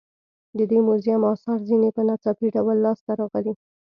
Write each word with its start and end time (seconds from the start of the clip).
د 0.57 0.59
دې 0.71 0.79
موزیم 0.87 1.21
اثار 1.33 1.59
ځینې 1.69 1.89
په 1.95 2.01
ناڅاپي 2.07 2.47
ډول 2.55 2.77
لاس 2.85 2.99
ته 3.05 3.11
راغلي. 3.19 3.53